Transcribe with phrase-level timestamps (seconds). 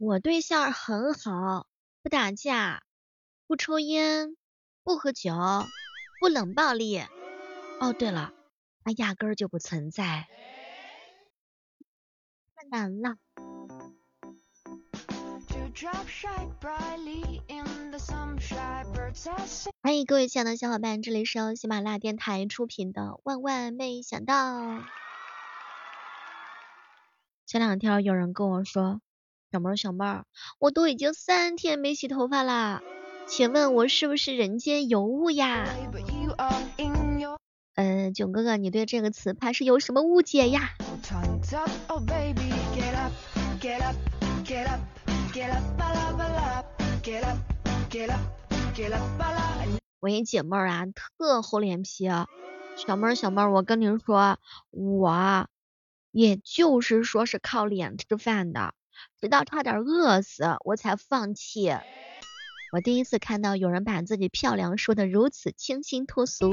[0.00, 1.66] 我对象很好，
[2.04, 2.84] 不打架，
[3.48, 4.36] 不抽烟，
[4.84, 5.34] 不喝酒，
[6.20, 7.00] 不冷暴力。
[7.80, 8.32] 哦，对了，
[8.84, 10.28] 他压根儿就不存在。
[12.54, 13.16] 太难了。
[19.82, 24.60] 欢迎各位亲爱的小伙伴，这里是由喜马拉雅电台出品的《万万没想到》。
[27.46, 29.00] 前两天有人跟我说。
[29.50, 30.26] 小妹儿，小妹儿，
[30.58, 32.82] 我都已经三天没洗头发啦，
[33.26, 35.66] 请问我是不是人间尤物呀？
[37.74, 40.74] 嗯，囧哥哥，你对这个词怕是有什么误解呀？
[50.00, 50.84] 我一姐妹儿啊，
[51.16, 52.06] 特厚脸皮，
[52.86, 54.38] 小妹儿，小妹儿，我跟您说，
[54.70, 55.48] 我
[56.10, 58.74] 也就是说是靠脸吃饭的。
[59.20, 61.70] 直到差点饿死，我才放弃。
[62.72, 66.52] 我第一次看到有人把自己漂亮说的如此清新脱俗。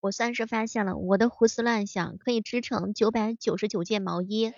[0.00, 4.52] 我算是发现了，我的胡思乱想可以织成九百九十九件毛衣。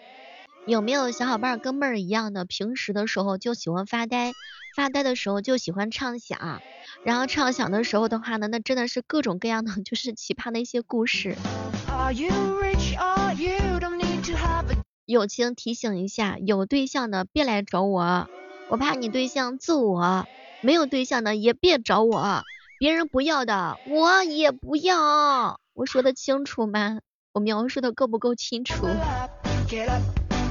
[0.66, 4.32] 有没有小伙伴跟妹儿一样的，平时的时候就喜欢发呆，
[4.74, 6.60] 发呆的时候就喜欢畅想，
[7.04, 11.36] 然后畅想的时候的话呢，那真的是各种各样的，就是奇葩的一些故事。
[15.04, 18.26] 友情提醒一下，有对象的别来找我，
[18.66, 20.24] 我怕你对象揍我；
[20.60, 22.42] 没有对象的也别找我，
[22.76, 25.60] 别人不要的我也不要。
[25.74, 26.98] 我说的清楚吗？
[27.32, 28.88] 我描述的够不够清楚？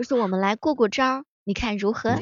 [0.00, 2.16] 就是我们来过过招，你看如何？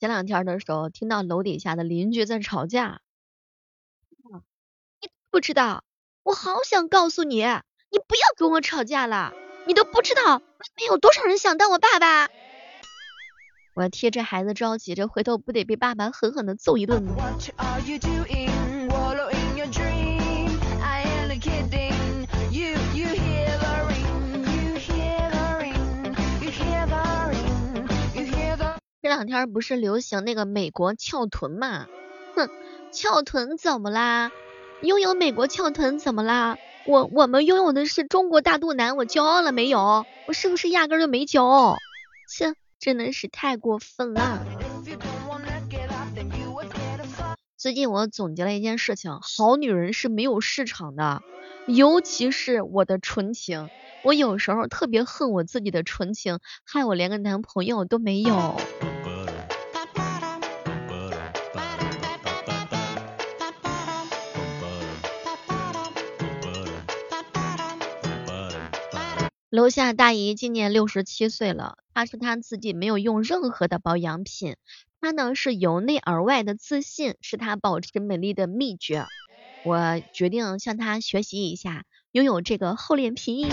[0.00, 3.02] 前两天的时候，听到楼底下的邻居在吵架。
[5.00, 5.84] 你不知道，
[6.24, 9.32] 我好想告诉你，你不要跟我吵架了。
[9.68, 10.42] 你都不知道，外
[10.76, 12.28] 面有多少人想当我爸爸。
[13.74, 17.16] 我替这孩子着急，这回头不得被爸爸狠狠的揍一顿吗。
[29.02, 31.86] 这两天不是流行那个美国翘臀嘛？
[32.36, 32.48] 哼，
[32.92, 34.30] 翘臀怎么啦？
[34.82, 36.58] 拥有美国翘臀怎么啦？
[36.86, 40.06] 我我们拥有的是中国大肚腩，我骄傲了没有？
[40.28, 41.76] 我是不是压根就没骄傲？
[42.28, 42.54] 切，
[42.84, 44.44] 真的是太过分了。
[47.56, 51.22] 最近我总结了一件事情，好女人是没有市场的，
[51.66, 53.70] 尤其是我的纯情。
[54.02, 58.60] 我有时候特别恨我自己的纯情，害我连个男朋友都没有。
[69.48, 74.56] 楼下大姨今年六十七岁了，她说她自己没有用任何的保养品。
[75.00, 79.06] 她呢是由内而外的自信，是她保持美丽的秘诀。
[79.64, 83.46] 我决定向她学习一下，拥有这个厚脸皮。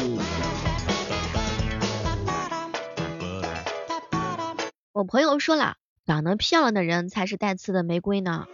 [4.92, 5.76] 我朋友说了，
[6.06, 8.48] 长得漂亮的人才是带刺的玫瑰呢。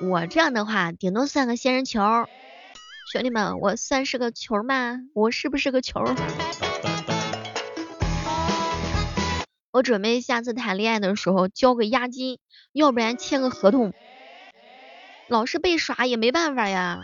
[0.00, 2.00] 我这样的话，顶多算个仙人球。
[3.12, 4.98] 兄弟们，我算是个球吗？
[5.14, 6.04] 我是不是个球？
[9.78, 12.40] 我准备下次谈恋爱的时候交个押金，
[12.72, 13.92] 要不然签个合同。
[15.28, 16.98] 老是被耍也没办法呀，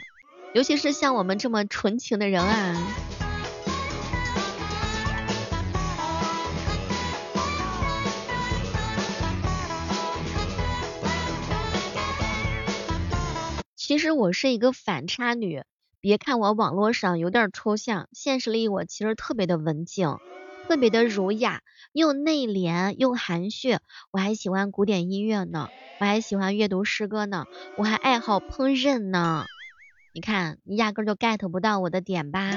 [0.55, 2.75] 尤其是像我们这么纯情的人啊。
[13.77, 15.63] 其实我是一个反差女，
[16.01, 20.19] 别看我网络上有点抽象，现实里我其实特别的文静。
[20.67, 21.63] 特别的儒雅
[21.93, 23.79] 又内敛又含蓄。
[24.11, 25.69] 我还喜欢古典音乐呢
[25.99, 27.47] 我还喜欢阅读诗歌呢
[27.77, 29.45] 我还爱好烹饪呢。
[30.13, 32.51] 你看你压根儿就 get 不到我的点吧。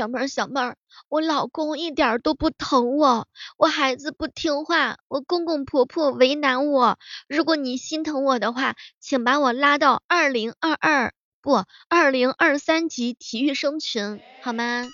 [0.00, 0.78] 小妹儿小妹儿
[1.08, 6.98] 我老公一点都不疼我，我孩子不听话，我公公婆婆为难我。
[7.28, 14.88] 如果你心疼我的话，请把我拉到二零二二不二零二三级体育生群好吗？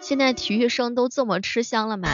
[0.00, 2.08] 现在体育生都这么吃香了吗？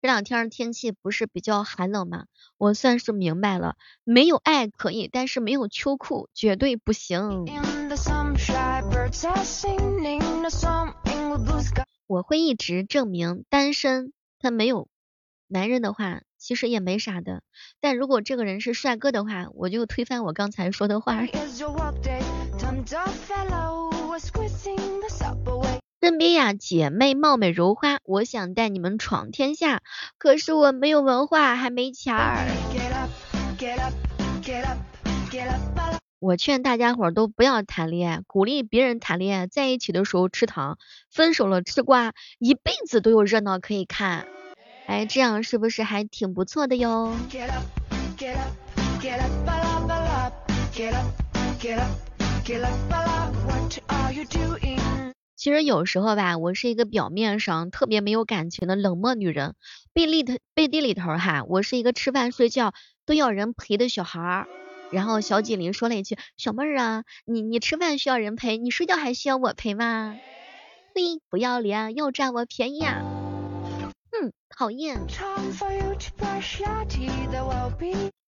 [0.00, 2.24] 这两天天气不是比较寒冷吗？
[2.56, 7.44] 我算是明白了，没有爱可以，但是没有秋裤绝对不行。
[12.06, 14.88] 我会一直证明单身，他没有
[15.46, 17.42] 男人的话，其实也没啥的。
[17.80, 21.26] 但如果这个人是帅哥的话，我就推翻我刚才说的话。
[26.00, 29.82] 身边呀，姐妹貌美如花，我想带你们闯天下。
[30.16, 32.46] 可是我没有文化，还没钱儿。
[36.20, 40.76] 我劝大家伙都不要谈恋爱，鼓励别人谈恋爱，在一起的时候吃糖，
[41.12, 44.26] 分手了吃瓜，一辈子都有热闹可以看。
[44.86, 47.14] 哎，这样是不是还挺不错的哟？
[55.36, 59.54] 其实有时候吧，我是一个表面上特别没有感情的冷漠女人，
[59.92, 62.72] 背里头背地里头哈，我是一个吃饭睡觉
[63.06, 64.48] 都要人陪的小孩儿。
[64.90, 70.16] 然后小锦麟说了一句：“小妹儿啊，你你吃饭需要人陪，你睡觉还需要我陪吗？”
[70.94, 73.02] 嘿，不要脸，又占我便宜啊！
[74.10, 75.00] 哼，讨厌。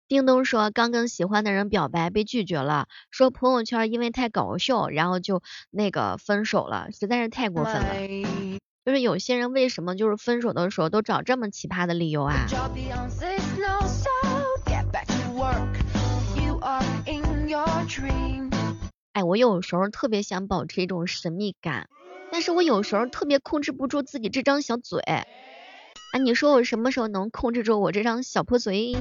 [0.06, 8.58] 叮咚说刚跟喜欢的人表白被拒绝了，说朋友圈因为太搞笑，然后就那个分手了，实在是太过分了。
[8.84, 12.46] 就是有些人为什么就是分手的时候都找这么奇葩的理由啊？
[19.12, 21.88] 哎，我有时候特别想保持一种神秘感，
[22.30, 25.00] 但是我有时候特别控制不住自己这张小嘴。
[25.00, 25.26] 哎，
[26.22, 28.92] 你说我什么时候能控制住我这张小破嘴？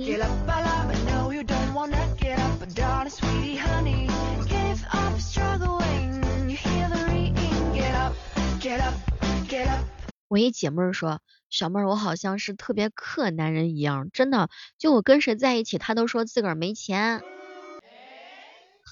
[10.28, 14.50] 我一姐妹说，小妹儿，我好像是特别克男人一样，真的，
[14.80, 17.22] 就我跟谁在一起，他都说自个儿没钱。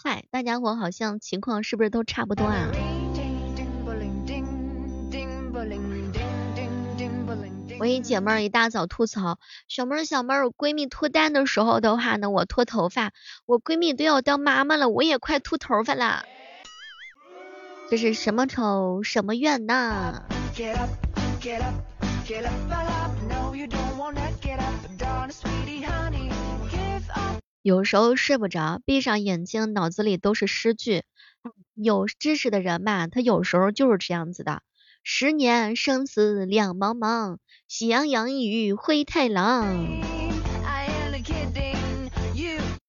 [0.04, 2.72] 嗨，大家伙好像情况是不是都差不多啊？
[7.80, 13.12] 我一姐妹儿一大早吐槽，小妹儿小妹儿，我闺蜜脱单的时候的话呢，我脱头发，
[13.46, 16.26] 我闺蜜都要当妈妈了，我也快秃头发了，
[17.90, 20.24] 这是什么仇什么怨呐？
[27.68, 31.04] 有时候睡不着，闭上眼睛，脑子里都是诗句。
[31.76, 34.62] 有知识的人吧，他有时候就是这样子的。
[35.04, 39.86] 十年生死两茫茫，喜羊羊与灰太狼。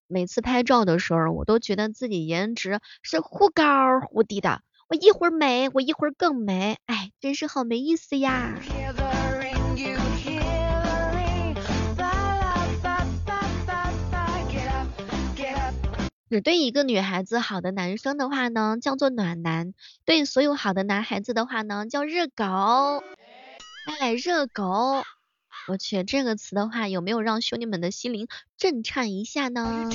[0.07, 8.55] 每次拍照的时候，我都觉得自己颜值是忽高忽低的，我一会儿美，我一会儿更美，哎，真是好没意思呀。
[16.31, 19.73] 只对一个女孩子好的男生的话呢，叫做暖男；
[20.05, 23.03] 对所有好的男孩子的话呢，叫热狗。
[23.99, 25.03] 哎，热狗，
[25.69, 29.89] 我去，这个词的话，有没有让兄弟们的心灵震颤一下呢？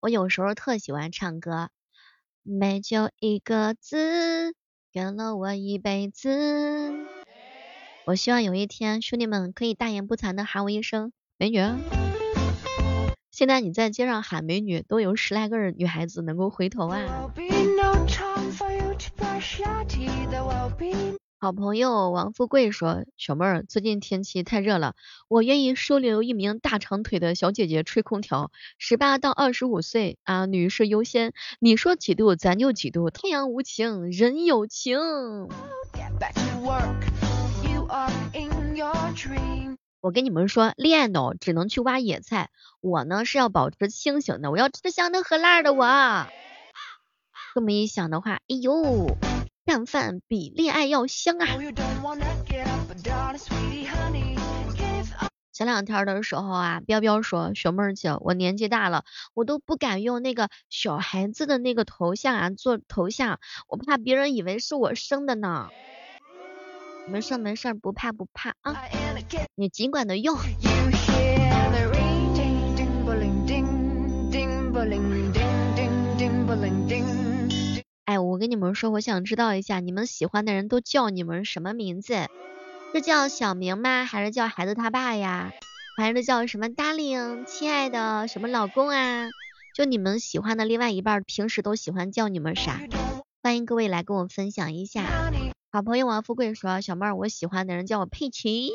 [0.00, 1.68] 我有时候特喜欢唱歌，
[2.42, 4.52] 美就一个字，
[4.92, 6.92] 跟了我一辈子。
[8.04, 11.60] 我希望有一天，兄弟们可以大言不惭的喊我一声美女。
[13.30, 17.00] 现在你在街上喊美女，都有十来个女孩子能够回头啊。
[21.42, 24.94] 好朋友王富贵说，小妹儿，最近天气太热了，
[25.26, 34.98] 我愿意收留一名大长腿的小姐姐吹空调，十八到二十五岁啊，女士优先，你说几度咱就几度，太阳无情人有情。
[40.02, 42.48] 我跟你们说，恋爱脑只能去挖野菜，
[42.80, 45.74] 我呢是要保持清醒的，我要吃香的喝辣的。
[45.74, 46.26] 我
[47.54, 49.18] 这么一想的话，哎呦，
[49.66, 51.46] 干饭比恋爱要香啊！
[55.52, 59.04] 前两天的时候啊，彪彪说，雪妹儿姐，我年纪大了，
[59.34, 63.38] 我都不敢用那个小孩子的那个头像啊做头像，
[63.68, 65.68] 我怕别人以为是我生的呢。
[67.08, 68.84] 没事没事，不怕不怕啊，
[69.54, 70.36] 你尽管的用。
[78.04, 82.28] 哎，我跟你们说，我想知道一下，你们喜欢的人都叫你们什么名字？
[82.92, 84.04] 是叫小明吗？
[84.04, 85.52] 还是叫孩子他爸呀？
[85.96, 89.28] 还是叫什么 darling 亲爱的什么老公啊？
[89.76, 92.80] 就你们喜欢的另外一半，平时都喜欢叫你们啥？
[93.42, 95.04] 欢迎各位来跟我分享一下。
[95.72, 98.72] 好朋友王富贵说，小妹儿，我喜欢的人叫我佩奇。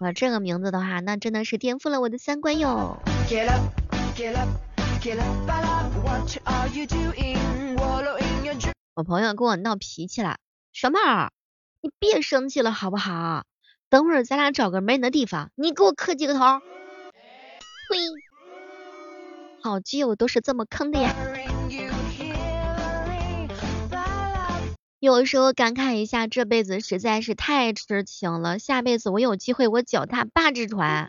[0.00, 2.98] 哇，这个名字的话，那真的是颠覆了我的三观哟。
[8.94, 10.38] 我朋友跟我闹脾气了，
[10.72, 11.30] 小妹儿，
[11.82, 13.44] 你别生气了好不好？
[13.88, 16.40] 等会儿咱俩找个没人的地方，你给我磕几个头。
[16.40, 17.96] 呸！
[19.62, 21.14] 好基友都是这么坑的呀。
[25.04, 31.08] 有时候感慨一下，这辈子实在是太痴情了，下辈子我有机会我脚踏八只船。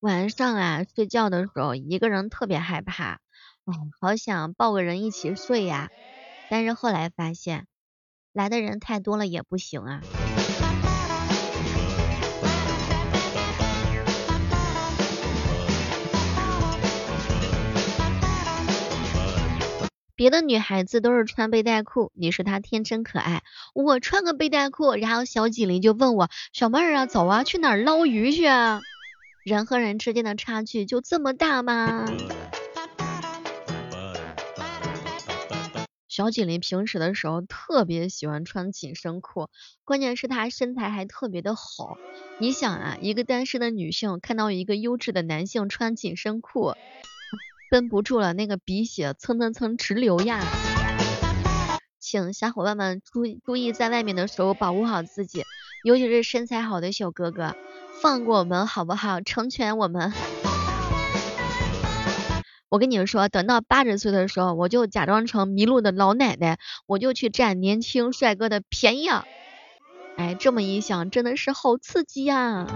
[0.00, 3.20] 晚上啊，睡觉的时候一个人特别害怕，
[3.64, 5.88] 哎，好想抱个人一起睡呀，
[6.50, 7.68] 但是后来发现。
[8.32, 10.00] 来的人太多了也不行啊。
[20.18, 23.44] 别的女孩子都是穿背带裤，你说她天真可爱。
[23.72, 28.80] 我穿个背带裤，然后小锦麟就问我小妹儿啊，走啊，去哪儿捞鱼去啊？
[29.44, 32.04] 人和人之间的差距就这么大吗？
[36.08, 39.48] 小锦麟平时的时候特别喜欢穿紧身裤，
[39.84, 41.96] 关键是她身材还特别的好。
[42.40, 46.74] 你想啊，一个单身的女性看到一个优质的男性穿紧身裤，
[47.70, 50.40] 绷不住了，那个鼻血蹭蹭蹭直流呀。
[52.00, 55.44] 请小伙伴们注注意，在外面的时候保护好自己，
[55.84, 57.54] 尤其是身材好的小哥哥，
[58.00, 59.20] 放过我们好不好？
[59.20, 60.12] 成全我们。
[62.70, 69.08] 我跟你们说，等到八十岁的时候，我就假装成迷路的老奶奶，我就去占年轻帅哥的便宜。
[70.16, 72.66] 哎，这么一想，真的是好刺激呀！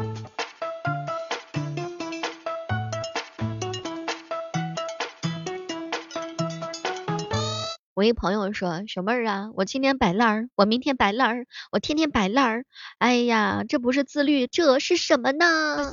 [7.95, 12.65] 我一朋友说，小妹儿啊，我今天摆烂儿，我明天摆烂儿，我天天摆烂儿。
[12.97, 15.93] 哎呀，这不是自律，这是什么呢？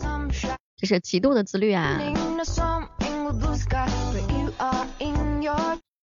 [0.78, 2.00] 这是极度的自律啊！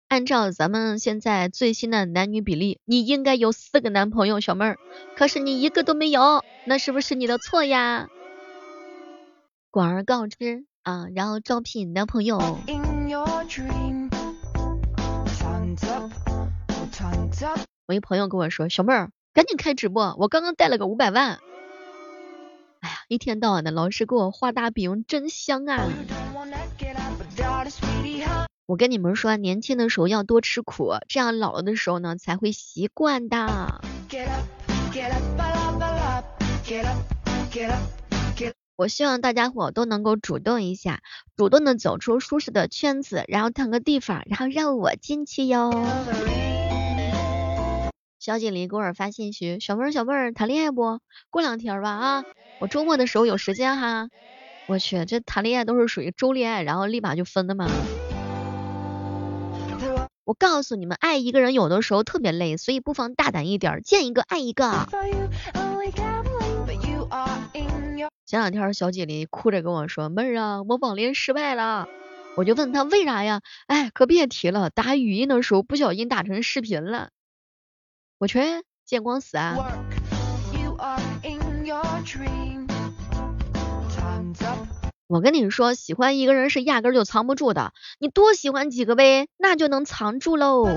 [0.09, 4.79] 按照咱们现在最新的男女比例，你应该有四个男朋友，小妹儿。
[5.17, 8.09] 可是你一个都没有，那是不是你的错呀？
[9.71, 12.39] 广而告之啊，然后招聘男朋友。
[17.87, 21.39] 我一朋友跟我说，小妹儿赶紧开直播，我刚刚带了个五百万。
[22.81, 25.87] 哎呀，一天到晚的老是给我画大饼，真香啊！
[28.67, 33.81] 我跟你们说，年轻的时候要多吃苦，这样老了的时候呢才会习惯的。
[38.77, 41.01] 我希望大家伙都能够主动一下，
[41.35, 45.73] 主动的走出舒适的圈子，然后腾个地方，然后让我进去哟。
[48.19, 51.01] 小锦鲤给我发信息，小妹儿小妹儿谈恋爱不？
[51.31, 52.25] 过两天吧啊，
[52.59, 54.09] 我周末的时候有时间哈。
[54.67, 57.71] 我去，这谈恋爱都是属于周恋爱，然后立马就分的嘛。
[60.25, 64.87] 我告诉你们，爱一个人有的时候特别累，所以不妨大胆一点，见一个爱一个。
[68.27, 71.87] 前两天小姐姐哭着跟我说，妹儿啊，我网恋失败了。
[72.35, 73.41] 我就问她为啥呀？
[73.69, 77.11] 哎，可别提了，打语音的时候不小心打成视频了。
[78.19, 78.41] 我去，
[78.85, 79.55] 见光死啊！
[85.07, 90.69] 我跟你说，喜欢一个人是压根就藏不住的，你多喜欢几个呗，那就能藏住喽。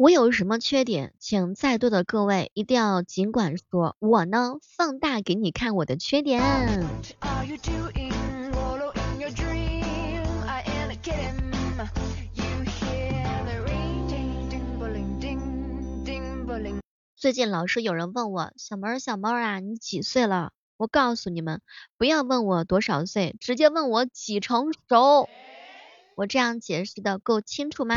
[0.00, 6.40] 我有什么缺点，请在座的各位一定要尽管说，我呢放大给你看我的缺点。
[17.14, 20.52] 最近老是有人问我，小猫小猫啊，你几岁了？
[20.78, 21.60] 我告诉你们，
[21.98, 25.28] 不要问我多少岁，直接问我几成熟。
[26.14, 27.96] 我这样解释的够清楚吗？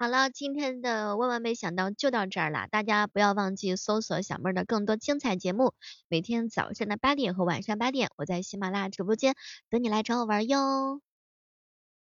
[0.00, 5.72] 好了，今天的万万没想到就到这儿了，大家不要忘记搜索小妹儿的更多精彩节目，
[6.08, 9.34] 每天早上的八点和晚上八点，我在喜马拉雅直播间
[9.70, 11.07] 等你来找我玩哟。